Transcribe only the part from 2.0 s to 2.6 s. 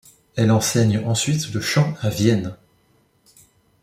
à Vienne.